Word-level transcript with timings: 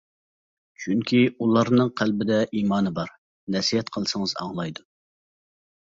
چۈنكى 0.83 1.19
ئۇلارنىڭ 1.43 1.91
قەلبىدە 2.01 2.39
ئىمانى 2.61 2.95
بار، 3.01 3.15
نەسىھەت 3.57 3.95
قىلسىڭىز 3.99 4.35
ئاڭلايدۇ. 4.43 4.91